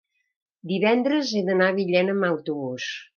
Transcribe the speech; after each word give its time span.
Divendres 0.71 1.33
he 1.35 1.43
d'anar 1.49 1.67
a 1.73 1.75
Villena 1.81 2.17
amb 2.17 2.27
autobús. 2.31 2.89